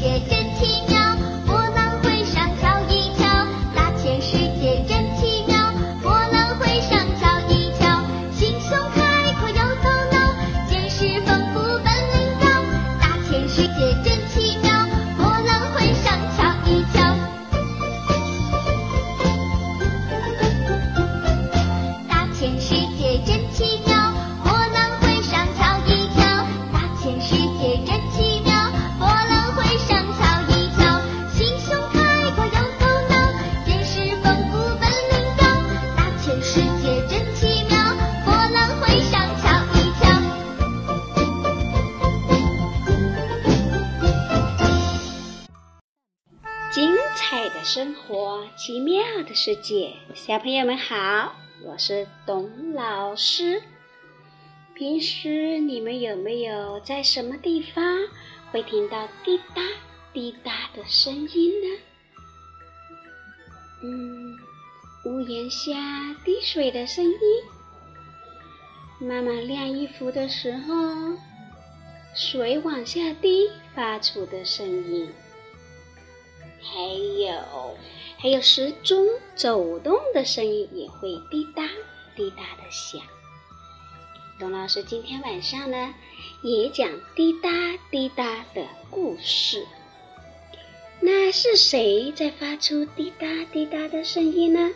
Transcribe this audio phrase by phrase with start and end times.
[0.00, 0.37] 界真
[47.50, 51.34] 的生活，奇妙的世界，小朋友们好，
[51.64, 53.62] 我是董老师。
[54.74, 57.82] 平时你们有没有在什么地方
[58.52, 59.62] 会听到滴答
[60.12, 61.78] 滴答的声音呢？
[63.82, 64.36] 嗯，
[65.06, 65.72] 屋檐下
[66.24, 67.18] 滴水的声音，
[69.00, 71.16] 妈妈晾衣服的时候，
[72.14, 75.10] 水往下滴发出的声音。
[76.60, 76.82] 还
[77.22, 77.76] 有，
[78.18, 81.68] 还有时钟走动的声音也会滴答
[82.16, 83.00] 滴答的响。
[84.38, 85.94] 董老师今天晚上呢，
[86.42, 87.50] 也讲滴答
[87.90, 89.66] 滴答的故事。
[91.00, 94.72] 那是谁在发出滴答滴答的声音呢？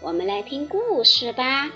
[0.00, 1.70] 我们来听故事吧。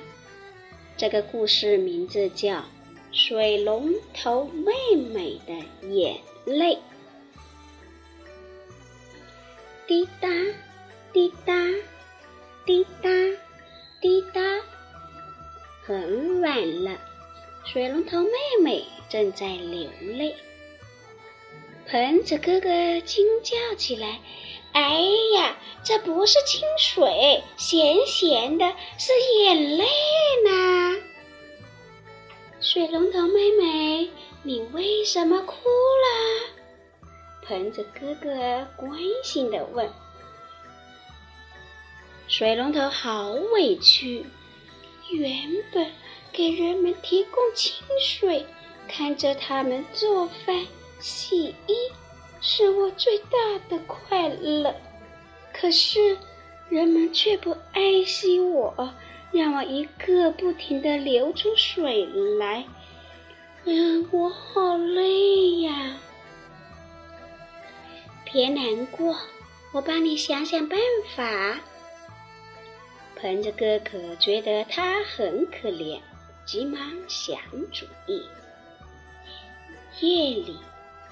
[0.97, 2.57] 这个故事名字叫
[3.11, 6.75] 《水龙头妹妹的眼泪》。
[9.87, 10.29] 滴答，
[11.13, 11.55] 滴答，
[12.65, 13.11] 滴答，
[14.01, 14.41] 滴答。
[15.85, 16.99] 很晚了，
[17.65, 18.31] 水龙头妹
[18.63, 20.37] 妹正在流泪。
[21.89, 24.21] 盆子哥哥惊叫起来
[24.73, 25.01] ：“哎
[25.35, 29.13] 呀，这不是清水，咸咸的，是
[29.43, 29.85] 眼泪
[30.47, 31.03] 呢！”
[32.63, 34.11] 水龙头妹妹，
[34.45, 36.62] 你为什么哭了？
[37.53, 39.87] 盆子哥哥关心地问
[42.27, 44.25] ：“水龙头好委屈，
[45.11, 45.87] 原本
[46.33, 48.47] 给人们提供清水，
[48.89, 50.67] 看着他们做饭、
[50.99, 51.75] 洗衣，
[52.41, 54.75] 是我最大的快乐。
[55.53, 56.17] 可是
[56.71, 58.95] 人们却不爱惜我，
[59.31, 62.07] 让我一个不停地流出水
[62.39, 62.65] 来，
[63.67, 65.99] 嗯，我好累呀。”
[68.33, 69.15] 别难过，
[69.73, 70.79] 我帮你想想办
[71.15, 71.61] 法。
[73.17, 76.01] 盆子哥哥觉得他很可怜，
[76.47, 77.39] 急忙想
[77.71, 78.23] 主意。
[80.01, 80.57] 夜里，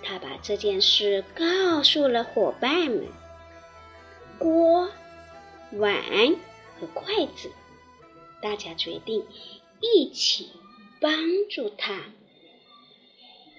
[0.02, 3.06] 他把这件事告诉了伙伴们。
[4.38, 4.90] 锅、
[5.72, 6.02] 碗
[6.80, 7.50] 和筷子，
[8.40, 9.26] 大家决定
[9.80, 10.50] 一起
[10.98, 11.12] 帮
[11.50, 12.00] 助他。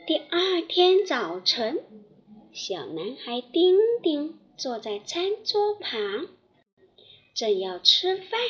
[0.07, 2.00] 第二天早晨。
[2.53, 6.27] 小男孩丁丁坐在餐桌旁，
[7.33, 8.41] 正要吃饭，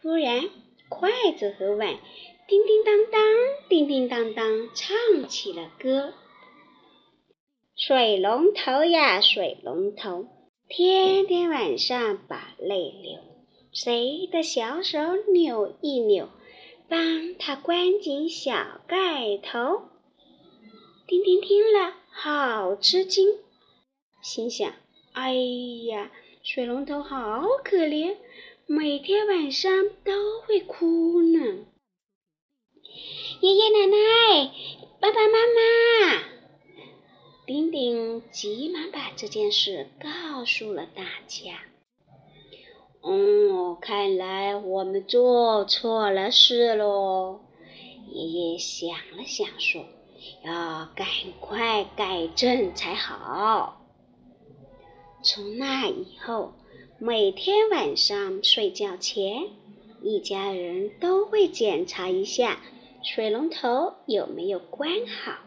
[0.00, 0.48] 忽然
[0.88, 1.98] 筷子和碗
[2.46, 3.20] 叮叮当当、
[3.68, 6.14] 叮叮当当唱起了歌
[7.74, 10.26] ：“水龙头呀，水龙头，
[10.68, 13.18] 天天晚上把泪流，
[13.72, 14.98] 谁的小手
[15.32, 16.28] 扭一扭，
[16.88, 19.88] 帮他关紧小盖头。”
[21.12, 21.92] 丁丁听了。
[22.08, 23.36] 好吃惊，
[24.22, 24.72] 心想
[25.12, 26.10] ：“哎呀，
[26.42, 28.16] 水龙头好可怜，
[28.64, 31.66] 每天晚上都会哭呢。”
[33.42, 34.52] 爷爷奶奶、
[35.00, 35.38] 爸爸妈
[36.14, 36.22] 妈，
[37.44, 41.60] 丁丁急忙把这件事告诉了大家。
[43.02, 47.40] 哦，看来我们做错了事喽。
[48.10, 49.84] 爷爷想了想说。
[50.44, 51.06] 要赶
[51.40, 53.80] 快改正才好。
[55.22, 56.54] 从那以后，
[56.98, 59.48] 每天晚上睡觉前，
[60.02, 62.60] 一家人都会检查一下
[63.02, 65.38] 水龙头有没有关好。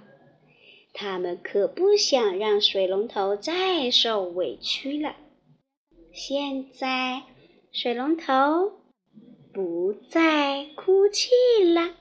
[0.94, 5.16] 他们可不想让水龙头再受委屈了。
[6.14, 7.24] 现在，
[7.74, 8.72] 水龙头
[9.54, 11.30] 不再哭泣
[11.74, 11.92] 了。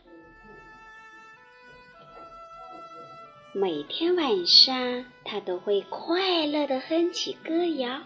[3.57, 8.01] 每天晚上，他都会快乐地哼起歌谣。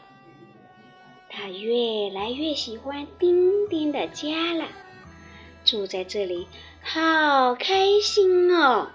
[1.30, 4.68] 他越来越喜欢丁丁的家了，
[5.64, 6.46] 住在这里
[6.82, 8.88] 好开心哦！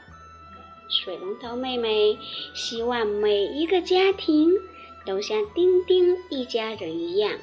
[0.89, 2.19] 水龙头妹妹
[2.53, 4.51] 希望每一个家庭
[5.07, 7.33] 都像丁丁一家人一样，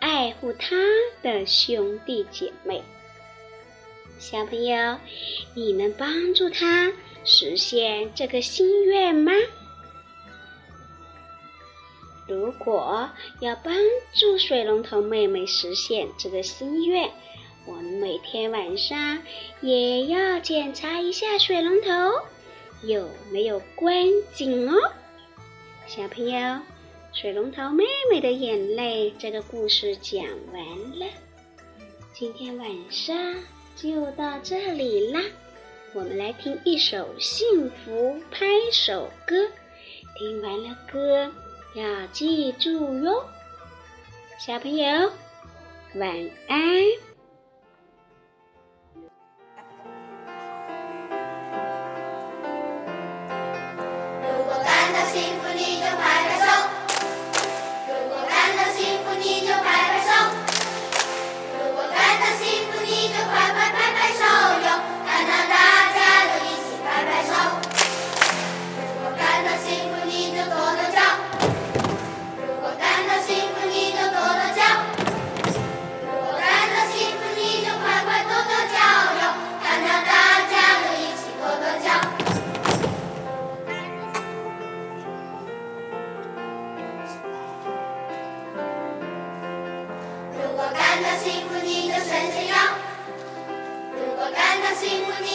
[0.00, 0.76] 爱护他
[1.22, 2.82] 的兄弟姐妹。
[4.18, 4.98] 小朋友，
[5.54, 6.92] 你能帮助他
[7.24, 9.32] 实现这个心愿吗？
[12.26, 13.10] 如果
[13.40, 13.74] 要帮
[14.14, 17.10] 助水龙头妹妹实现这个心愿，
[17.66, 19.22] 我们每天晚上
[19.60, 21.90] 也要检查一下水龙头
[22.82, 24.92] 有没有关紧哦。
[25.86, 26.60] 小朋友，
[27.12, 31.06] 水龙头妹妹的眼泪这个故事讲完了，
[32.14, 33.14] 今天晚上
[33.76, 35.20] 就到这里啦。
[35.94, 39.36] 我们来听一首幸福拍手歌，
[40.18, 41.30] 听完了歌。
[41.76, 43.24] 要记住哟，
[44.40, 45.12] 小朋友，
[45.94, 46.10] 晚
[46.48, 46.58] 安。
[54.20, 56.43] 如果感到幸福，你就拍拍手
[94.86, 95.33] 果感到